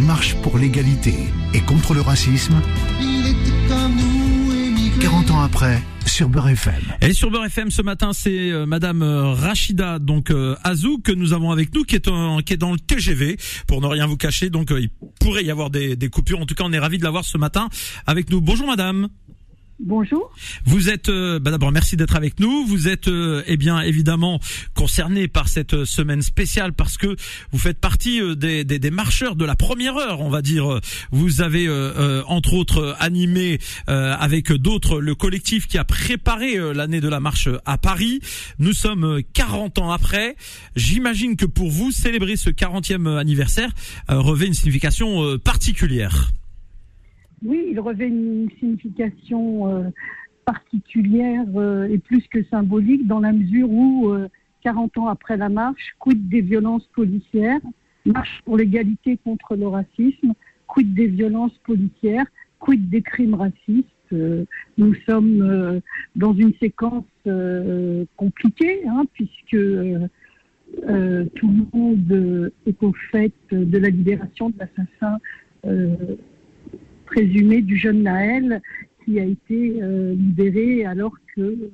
la 0.00 0.06
marche 0.06 0.34
pour 0.36 0.56
l'égalité 0.56 1.14
et 1.52 1.60
contre 1.60 1.94
le 1.94 2.00
racisme. 2.00 2.54
40 5.00 5.30
ans 5.30 5.40
après, 5.42 5.82
sur 6.06 6.28
Beurre 6.28 6.48
FM. 6.50 6.74
Et 7.02 7.12
sur 7.12 7.30
Beurre 7.30 7.46
FM 7.46 7.70
ce 7.70 7.82
matin, 7.82 8.12
c'est 8.12 8.50
euh, 8.50 8.66
Madame 8.66 9.02
euh, 9.02 9.32
Rachida 9.32 9.98
donc 9.98 10.30
euh, 10.30 10.56
Azou 10.64 10.98
que 10.98 11.12
nous 11.12 11.32
avons 11.32 11.50
avec 11.50 11.74
nous, 11.74 11.84
qui 11.84 11.96
est, 11.96 12.08
en, 12.08 12.38
qui 12.38 12.54
est 12.54 12.56
dans 12.56 12.72
le 12.72 12.78
TGV, 12.78 13.36
pour 13.66 13.80
ne 13.80 13.86
rien 13.86 14.06
vous 14.06 14.16
cacher. 14.16 14.48
Donc 14.48 14.70
il 14.70 14.90
pourrait 15.18 15.44
y 15.44 15.50
avoir 15.50 15.70
des, 15.70 15.96
des 15.96 16.08
coupures. 16.08 16.40
En 16.40 16.46
tout 16.46 16.54
cas, 16.54 16.64
on 16.66 16.72
est 16.72 16.78
ravi 16.78 16.98
de 16.98 17.04
l'avoir 17.04 17.24
ce 17.24 17.36
matin 17.36 17.68
avec 18.06 18.30
nous. 18.30 18.40
Bonjour 18.40 18.66
Madame. 18.66 19.08
Bonjour. 19.82 20.30
Vous 20.66 20.90
êtes, 20.90 21.08
euh, 21.08 21.38
bah 21.38 21.50
d'abord 21.50 21.72
merci 21.72 21.96
d'être 21.96 22.14
avec 22.14 22.38
nous. 22.38 22.66
Vous 22.66 22.86
êtes, 22.86 23.08
euh, 23.08 23.42
eh 23.46 23.56
bien 23.56 23.80
évidemment 23.80 24.38
concerné 24.74 25.26
par 25.26 25.48
cette 25.48 25.72
euh, 25.72 25.84
semaine 25.86 26.20
spéciale 26.20 26.74
parce 26.74 26.98
que 26.98 27.16
vous 27.50 27.58
faites 27.58 27.80
partie 27.80 28.20
des, 28.36 28.90
marcheurs 28.90 29.36
de 29.36 29.44
la 29.46 29.56
première 29.56 29.96
heure, 29.96 30.20
on 30.20 30.28
va 30.28 30.42
dire. 30.42 30.80
Vous 31.12 31.40
avez 31.40 31.68
entre 32.26 32.54
autres 32.54 32.96
animé 32.98 33.58
avec 33.86 34.52
d'autres 34.52 35.00
le 35.00 35.14
collectif 35.14 35.68
qui 35.68 35.78
a 35.78 35.84
préparé 35.84 36.56
l'année 36.74 37.00
de 37.00 37.08
la 37.08 37.20
marche 37.20 37.48
à 37.64 37.78
Paris. 37.78 38.20
Nous 38.58 38.72
sommes 38.72 39.22
40 39.32 39.78
ans 39.78 39.92
après. 39.92 40.36
J'imagine 40.76 41.36
que 41.36 41.46
pour 41.46 41.70
vous 41.70 41.92
célébrer 41.92 42.36
ce 42.36 42.50
40e 42.50 43.16
anniversaire 43.16 43.70
revêt 44.08 44.46
une 44.46 44.54
signification 44.54 45.38
particulière. 45.38 46.30
Oui, 47.44 47.68
il 47.70 47.80
revêt 47.80 48.08
une 48.08 48.48
signification 48.58 49.68
euh, 49.68 49.84
particulière 50.44 51.46
euh, 51.56 51.88
et 51.88 51.98
plus 51.98 52.26
que 52.28 52.44
symbolique 52.44 53.06
dans 53.06 53.20
la 53.20 53.32
mesure 53.32 53.70
où, 53.70 54.12
40 54.62 54.96
euh, 54.96 55.00
ans 55.00 55.06
après 55.08 55.36
la 55.36 55.48
marche, 55.48 55.94
quid 55.98 56.28
des 56.28 56.42
violences 56.42 56.86
policières, 56.94 57.60
marche 58.04 58.42
pour 58.44 58.58
l'égalité 58.58 59.18
contre 59.24 59.56
le 59.56 59.68
racisme, 59.68 60.34
quid 60.66 60.94
des 60.94 61.06
violences 61.06 61.56
policières, 61.64 62.26
quid 62.58 62.88
des 62.90 63.02
crimes 63.02 63.34
racistes? 63.34 63.88
nous 64.76 64.92
sommes 65.08 65.80
dans 66.16 66.34
une 66.34 66.52
séquence 66.60 67.04
compliquée, 68.16 68.82
hein, 68.88 69.04
puisque 69.12 69.50
tout 69.52 71.48
le 71.48 71.78
monde 71.78 72.52
est 72.66 72.82
au 72.82 72.92
fait 73.12 73.32
de 73.52 73.78
la 73.78 73.88
libération 73.88 74.50
de 74.50 74.56
l'assassin 74.58 75.20
présumé 77.10 77.60
du 77.60 77.76
jeune 77.76 78.04
Naël 78.04 78.62
qui 79.04 79.18
a 79.18 79.24
été 79.24 79.82
euh, 79.82 80.14
libéré 80.14 80.84
alors 80.84 81.12
que 81.34 81.40
euh, 81.40 81.68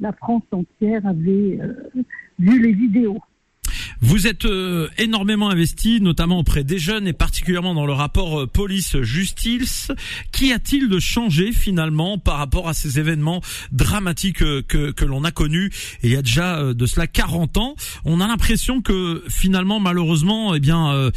la 0.00 0.12
France 0.12 0.44
entière 0.52 1.04
avait 1.06 1.58
euh, 1.60 2.02
vu 2.38 2.62
les 2.62 2.72
vidéos. 2.72 3.18
Vous 4.00 4.26
êtes 4.26 4.46
énormément 4.98 5.48
investi, 5.48 6.02
notamment 6.02 6.38
auprès 6.40 6.64
des 6.64 6.78
jeunes 6.78 7.08
et 7.08 7.14
particulièrement 7.14 7.72
dans 7.72 7.86
le 7.86 7.94
rapport 7.94 8.46
police-justice. 8.46 9.90
Qu'y 10.32 10.52
a-t-il 10.52 10.90
de 10.90 10.98
changé 10.98 11.50
finalement 11.50 12.18
par 12.18 12.36
rapport 12.36 12.68
à 12.68 12.74
ces 12.74 12.98
événements 12.98 13.40
dramatiques 13.72 14.44
que, 14.68 14.90
que 14.90 15.04
l'on 15.06 15.24
a 15.24 15.30
connus 15.30 15.70
il 16.02 16.10
y 16.10 16.16
a 16.16 16.20
déjà 16.20 16.74
de 16.74 16.86
cela 16.86 17.06
40 17.06 17.56
ans? 17.56 17.74
On 18.04 18.20
a 18.20 18.26
l'impression 18.26 18.82
que 18.82 19.24
finalement, 19.28 19.80
malheureusement, 19.80 20.54
eh 20.54 20.60
bien, 20.60 21.10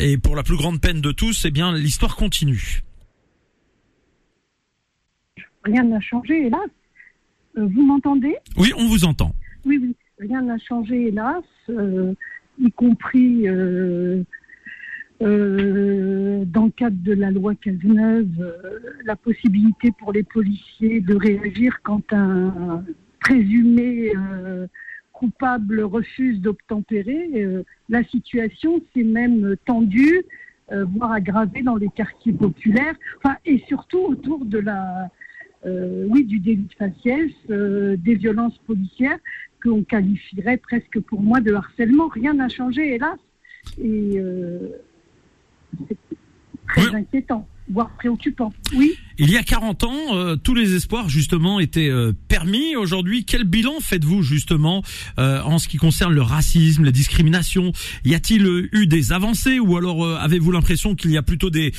et 0.00 0.18
pour 0.18 0.34
la 0.34 0.42
plus 0.42 0.56
grande 0.56 0.80
peine 0.80 1.00
de 1.00 1.12
tous, 1.12 1.44
eh 1.44 1.52
bien, 1.52 1.72
l'histoire 1.72 2.16
continue 2.16 2.82
rien 5.64 5.84
n'a 5.84 6.00
changé, 6.00 6.46
hélas. 6.46 6.68
Euh, 7.58 7.66
vous 7.66 7.82
m'entendez? 7.82 8.36
Oui, 8.56 8.72
on 8.76 8.86
vous 8.86 9.04
entend. 9.04 9.32
Oui, 9.64 9.78
oui, 9.80 9.96
rien 10.18 10.42
n'a 10.42 10.58
changé, 10.58 11.08
hélas, 11.08 11.44
euh, 11.68 12.14
y 12.58 12.70
compris 12.72 13.48
euh, 13.48 14.22
dans 15.20 16.64
le 16.64 16.70
cadre 16.70 16.96
de 17.02 17.12
la 17.12 17.30
loi 17.30 17.54
Cazeneuve, 17.54 18.54
la 19.04 19.16
possibilité 19.16 19.92
pour 19.98 20.12
les 20.12 20.22
policiers 20.22 21.00
de 21.00 21.14
réagir 21.14 21.80
quand 21.82 22.12
un 22.12 22.84
présumé 23.20 24.12
coupable 25.12 25.82
refuse 25.82 26.40
d'obtempérer. 26.40 27.62
la 27.90 28.02
situation 28.04 28.80
s'est 28.94 29.02
même 29.02 29.56
tendue, 29.66 30.22
voire 30.70 31.12
aggravée 31.12 31.60
dans 31.62 31.76
les 31.76 31.90
quartiers 31.94 32.32
populaires, 32.32 32.94
enfin, 33.18 33.36
et 33.44 33.62
surtout 33.68 33.98
autour 33.98 34.46
de 34.46 34.58
la 34.58 35.10
euh, 35.66 36.06
oui, 36.08 36.24
du 36.24 36.38
délit 36.38 36.64
de 36.64 36.74
faciès, 36.74 37.30
euh, 37.50 37.96
des 37.96 38.14
violences 38.14 38.58
policières 38.66 39.18
qu'on 39.62 39.82
qualifierait 39.82 40.56
presque 40.56 41.00
pour 41.00 41.20
moi 41.20 41.40
de 41.40 41.52
harcèlement. 41.52 42.08
Rien 42.08 42.34
n'a 42.34 42.48
changé, 42.48 42.94
hélas. 42.94 43.18
Et 43.78 44.18
euh, 44.18 44.68
c'est 45.88 45.98
très 46.66 46.94
inquiétant 46.94 47.46
voire 47.70 47.90
préoccupant. 47.90 48.52
Oui. 48.76 48.98
Il 49.22 49.28
y 49.28 49.36
a 49.36 49.42
40 49.42 49.84
ans, 49.84 50.16
euh, 50.16 50.36
tous 50.36 50.54
les 50.54 50.74
espoirs 50.74 51.10
justement 51.10 51.60
étaient 51.60 51.90
euh, 51.90 52.14
permis. 52.28 52.74
Aujourd'hui, 52.74 53.26
quel 53.26 53.44
bilan 53.44 53.78
faites-vous 53.78 54.22
justement 54.22 54.82
euh, 55.18 55.42
en 55.42 55.58
ce 55.58 55.68
qui 55.68 55.76
concerne 55.76 56.14
le 56.14 56.22
racisme, 56.22 56.84
la 56.84 56.90
discrimination? 56.90 57.72
Y 58.06 58.14
a-t-il 58.14 58.46
eu 58.72 58.86
des 58.86 59.12
avancées 59.12 59.58
ou 59.58 59.76
alors 59.76 60.08
avez-vous 60.08 60.52
l'impression 60.52 60.94
qu'il 60.94 61.10
y 61.10 61.18
a 61.18 61.22
plutôt 61.22 61.50
de, 61.50 61.70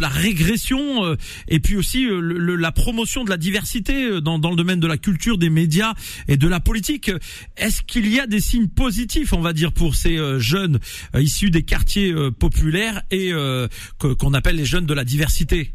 la 0.00 0.08
régression 0.08 1.14
et 1.46 1.60
puis 1.60 1.76
aussi 1.76 2.08
la 2.08 2.72
promotion 2.72 3.24
de 3.24 3.28
la 3.28 3.36
diversité 3.36 4.22
dans, 4.22 4.38
dans 4.38 4.48
le 4.48 4.56
domaine 4.56 4.80
de 4.80 4.86
la 4.86 4.96
culture, 4.96 5.36
des 5.36 5.50
médias 5.50 5.92
et 6.26 6.38
de 6.38 6.48
la 6.48 6.58
politique? 6.58 7.10
Est-ce 7.58 7.82
qu'il 7.82 8.08
y 8.08 8.18
a 8.18 8.26
des 8.26 8.40
signes 8.40 8.68
positifs, 8.68 9.34
on 9.34 9.42
va 9.42 9.52
dire, 9.52 9.72
pour 9.72 9.94
ces 9.94 10.18
jeunes 10.38 10.78
issus 11.14 11.50
des 11.50 11.64
quartiers 11.64 12.14
populaires 12.38 13.02
et 13.10 13.30
qu'on 13.98 14.32
appelle 14.32 14.56
les 14.56 14.64
jeunes 14.64 14.86
de 14.86 14.94
la 14.94 15.04
diversité? 15.04 15.74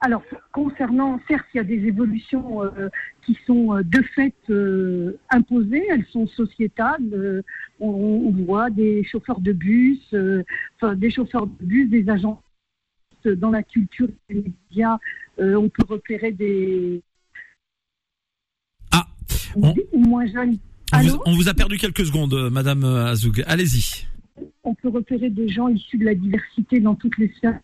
Alors, 0.00 0.22
concernant, 0.52 1.20
certes, 1.28 1.46
il 1.54 1.58
y 1.58 1.60
a 1.60 1.64
des 1.64 1.86
évolutions 1.86 2.62
euh, 2.62 2.88
qui 3.24 3.38
sont 3.46 3.74
euh, 3.74 3.82
de 3.82 4.02
fait 4.14 4.34
euh, 4.50 5.18
imposées, 5.30 5.84
elles 5.90 6.06
sont 6.12 6.26
sociétales. 6.28 7.42
On, 7.80 8.30
voit 8.30 8.70
des 8.70 9.04
chauffeurs 9.04 9.40
de 9.40 9.52
bus, 9.52 10.14
enfin, 10.76 10.94
des 10.94 11.10
chauffeurs 11.10 11.46
de 11.46 11.64
bus, 11.64 11.90
des 11.90 12.08
agents 12.08 12.42
dans 13.24 13.50
la 13.50 13.62
culture 13.62 14.08
des 14.28 14.36
médias. 14.70 14.98
on 15.38 15.68
peut 15.68 15.84
repérer 15.88 16.30
des. 16.30 17.02
Ah 18.92 19.06
on, 19.56 19.74
moins 19.92 20.26
jeunes. 20.26 20.58
On 20.92 21.00
vous, 21.00 21.18
on 21.26 21.32
vous, 21.32 21.48
a 21.48 21.54
perdu 21.54 21.76
quelques 21.76 22.06
secondes, 22.06 22.50
Madame 22.50 22.84
Azoug. 22.84 23.42
Allez-y. 23.46 24.06
On 24.62 24.74
peut 24.74 24.88
repérer 24.88 25.30
des 25.30 25.48
gens 25.48 25.68
issus 25.68 25.98
de 25.98 26.04
la 26.04 26.14
diversité 26.14 26.78
dans 26.80 26.94
toutes 26.94 27.18
les 27.18 27.32
sphères 27.36 27.58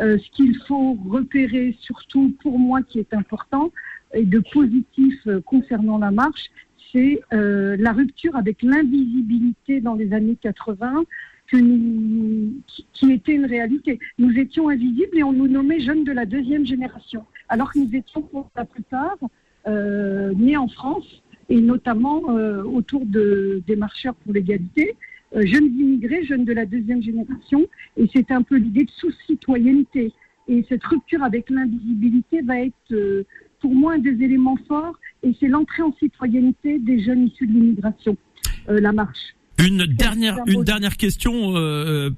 Euh, 0.00 0.18
ce 0.18 0.30
qu'il 0.30 0.56
faut 0.66 0.96
repérer, 1.08 1.74
surtout 1.80 2.34
pour 2.42 2.58
moi 2.58 2.82
qui 2.82 2.98
est 2.98 3.14
important, 3.14 3.72
et 4.14 4.24
de 4.24 4.42
positif 4.52 5.14
euh, 5.26 5.40
concernant 5.40 5.98
la 5.98 6.10
marche, 6.10 6.44
c'est 6.92 7.20
euh, 7.32 7.76
la 7.78 7.92
rupture 7.92 8.36
avec 8.36 8.62
l'invisibilité 8.62 9.80
dans 9.80 9.94
les 9.94 10.12
années 10.12 10.36
80 10.40 11.04
que 11.48 11.56
nous, 11.56 12.54
qui, 12.92 13.12
était 13.12 13.32
une 13.32 13.46
réalité. 13.46 13.98
Nous 14.18 14.36
étions 14.38 14.68
invisibles 14.68 15.16
et 15.16 15.22
on 15.22 15.32
nous 15.32 15.48
nommait 15.48 15.80
jeunes 15.80 16.04
de 16.04 16.12
la 16.12 16.26
deuxième 16.26 16.66
génération, 16.66 17.24
alors 17.48 17.72
que 17.72 17.78
nous 17.78 17.94
étions 17.94 18.22
pour 18.22 18.50
la 18.56 18.64
plupart 18.64 19.16
nés 19.68 20.56
en 20.56 20.68
France 20.68 21.22
et 21.48 21.60
notamment 21.60 22.20
autour 22.64 23.04
de, 23.04 23.62
des 23.66 23.76
marcheurs 23.76 24.14
pour 24.14 24.32
l'égalité. 24.32 24.96
Euh, 25.34 25.44
jeunes 25.44 25.66
immigrés, 25.66 26.24
jeunes 26.24 26.44
de 26.44 26.52
la 26.52 26.66
deuxième 26.66 27.02
génération, 27.02 27.66
et 27.96 28.08
c'est 28.14 28.30
un 28.30 28.42
peu 28.42 28.56
l'idée 28.56 28.84
de 28.84 28.90
sous-citoyenneté. 28.90 30.12
Et 30.48 30.64
cette 30.68 30.84
rupture 30.84 31.22
avec 31.22 31.50
l'invisibilité 31.50 32.42
va 32.42 32.60
être 32.60 32.74
euh, 32.92 33.24
pour 33.60 33.74
moi 33.74 33.94
un 33.94 33.98
des 33.98 34.22
éléments 34.22 34.58
forts, 34.68 34.96
et 35.24 35.32
c'est 35.40 35.48
l'entrée 35.48 35.82
en 35.82 35.92
citoyenneté 35.98 36.78
des 36.78 37.02
jeunes 37.02 37.26
issus 37.26 37.46
de 37.46 37.52
l'immigration, 37.52 38.16
euh, 38.68 38.80
la 38.80 38.92
marche. 38.92 39.34
Une 39.58 39.86
dernière, 39.86 40.38
une 40.46 40.64
dernière 40.64 40.98
question 40.98 41.54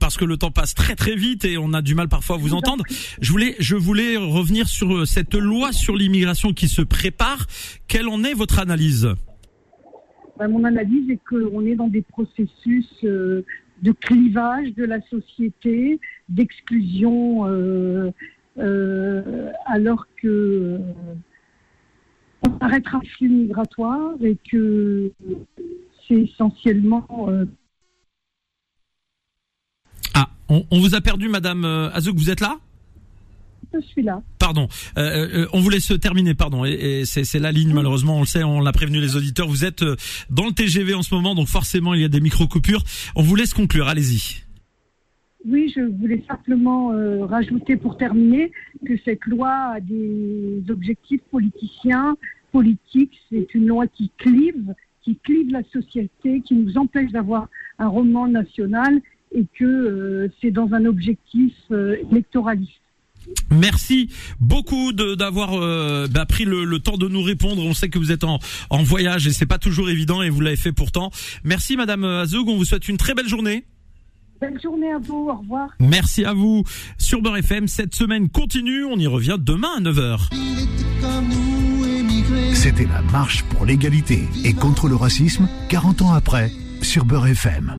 parce 0.01 0.17
que 0.17 0.25
le 0.25 0.37
temps 0.37 0.51
passe 0.51 0.75
très 0.75 0.97
très 0.97 1.15
vite 1.15 1.45
et 1.45 1.57
on 1.57 1.73
a 1.73 1.83
du 1.83 1.95
mal 1.95 2.09
parfois 2.09 2.35
à 2.35 2.39
vous 2.41 2.53
entendre. 2.53 2.83
Je 3.21 3.31
voulais, 3.31 3.55
je 3.61 3.77
voulais 3.77 4.17
revenir 4.17 4.67
sur 4.67 5.07
cette 5.07 5.37
loi 5.37 5.71
sur 5.71 5.95
l'immigration 5.95 6.53
qui 6.53 6.67
se 6.67 6.83
prépare. 6.83 7.47
Quelle 7.87 8.09
en 8.09 8.25
est 8.25 8.35
votre 8.35 8.59
analyse? 8.59 9.15
Mon 10.47 10.65
analyse 10.65 11.11
est 11.11 11.19
qu'on 11.29 11.67
est 11.67 11.75
dans 11.75 11.89
des 11.89 12.03
processus 12.03 12.89
euh, 13.03 13.43
de 13.83 13.93
clivage 13.93 14.75
de 14.75 14.85
la 14.85 15.01
société, 15.09 15.99
d'exclusion, 16.29 17.47
euh, 17.47 18.11
euh, 18.59 19.51
alors 19.67 20.07
que 20.21 20.79
on 22.47 22.57
arrêtera 22.61 23.01
le 23.03 23.09
flux 23.09 23.29
migratoire 23.29 24.15
et 24.23 24.37
que 24.51 25.11
c'est 26.07 26.23
essentiellement. 26.23 27.07
Ah, 30.15 30.29
on, 30.49 30.65
on, 30.71 30.81
vous 30.81 30.95
a 30.95 31.01
perdu, 31.01 31.29
Madame 31.29 31.65
Azouk, 31.65 32.17
vous 32.17 32.31
êtes 32.31 32.41
là? 32.41 32.59
Je 33.75 33.81
suis 33.81 34.03
là. 34.03 34.23
Pardon, 34.39 34.69
euh, 34.97 35.43
euh, 35.43 35.47
on 35.53 35.61
vous 35.61 35.71
laisse 35.71 35.93
terminer, 36.01 36.35
pardon. 36.35 36.65
Et, 36.65 37.05
c'est 37.05 37.39
la 37.39 37.53
ligne, 37.53 37.73
malheureusement, 37.73 38.17
on 38.17 38.21
le 38.21 38.27
sait, 38.27 38.43
on 38.43 38.61
l'a 38.61 38.73
prévenu 38.73 39.01
les 39.01 39.17
auditeurs. 39.17 39.49
Vous 39.49 39.65
êtes 39.65 39.83
euh, 39.83 39.97
dans 40.31 40.47
le 40.47 40.53
TGV 40.53 40.95
en 40.95 41.03
ce 41.03 41.15
moment, 41.15 41.35
donc 41.35 41.49
forcément 41.49 41.95
il 41.95 42.01
y 42.01 42.05
a 42.05 42.09
des 42.09 42.21
micro 42.21 42.47
coupures. 42.47 42.83
On 43.17 43.23
vous 43.23 43.37
laisse 43.37 43.55
conclure, 43.55 43.89
allez-y. 43.89 44.49
Oui, 45.47 45.73
je 45.75 45.81
voulais 45.81 46.23
simplement 46.29 46.93
euh, 46.93 47.25
rajouter 47.25 47.77
pour 47.77 47.97
terminer 47.97 48.51
que 48.85 48.97
cette 49.05 49.25
loi 49.25 49.51
a 49.51 49.81
des 49.81 50.63
objectifs 50.69 51.23
politiciens, 51.31 52.17
politiques. 52.51 53.19
C'est 53.31 53.55
une 53.55 53.67
loi 53.67 53.87
qui 53.87 54.11
clive, 54.19 54.75
qui 55.03 55.17
clive 55.17 55.51
la 55.53 55.63
société, 55.73 56.41
qui 56.41 56.55
nous 56.55 56.77
empêche 56.77 57.13
d'avoir 57.13 57.49
un 57.79 57.87
roman 57.89 58.27
national 58.27 59.01
et 59.33 59.47
que 59.59 59.65
euh, 59.65 60.29
c'est 60.41 60.51
dans 60.51 60.73
un 60.73 60.85
objectif 60.87 61.55
euh, 61.71 61.97
électoraliste. 62.11 62.83
Merci 63.51 64.11
beaucoup 64.41 64.93
de- 64.93 65.15
d'avoir 65.15 65.55
euh, 65.55 66.07
bah, 66.11 66.27
pris 66.27 66.45
le, 66.45 66.65
le 66.65 66.79
temps 66.81 66.97
de 66.99 67.09
nous 67.09 67.23
répondre. 67.23 67.63
On 67.65 67.75
sait 67.75 67.89
que 67.89 67.99
vous 67.99 68.13
êtes 68.13 68.25
en, 68.25 68.39
en 68.71 68.83
voyage 68.83 69.27
et 69.27 69.33
c'est 69.33 69.47
pas 69.47 69.59
toujours 69.59 69.89
évident 69.91 70.23
et 70.23 70.29
vous 70.31 70.41
l'avez 70.41 70.57
fait 70.57 70.73
pourtant. 70.73 71.11
Merci 71.45 71.77
Madame 71.77 72.05
Azoug, 72.05 72.49
on 72.49 72.57
vous 72.57 72.65
souhaite 72.65 72.89
une 72.89 72.97
très 72.99 73.15
belle 73.15 73.29
journée. 73.29 73.65
Belle 74.41 74.61
journée 74.63 74.93
à 74.93 74.99
vous, 74.99 75.29
au 75.31 75.37
revoir. 75.37 75.69
Merci 75.81 76.25
à 76.25 76.33
vous. 76.33 76.63
Sur 76.99 77.23
Beurre 77.23 77.39
FM, 77.39 77.67
cette 77.67 77.95
semaine 77.95 78.29
continue, 78.29 78.85
on 78.85 78.97
y 78.97 79.07
revient 79.09 79.37
demain 79.39 79.71
à 79.79 79.81
9h. 79.81 80.29
C'était 82.55 82.87
la 82.87 83.03
marche 83.03 83.43
pour 83.45 83.65
l'égalité 83.67 84.29
et 84.45 84.53
contre 84.53 84.89
le 84.89 84.95
racisme, 84.97 85.49
40 85.71 86.03
ans 86.03 86.13
après, 86.13 86.53
sur 86.83 87.05
Beurre 87.05 87.27
FM. 87.29 87.77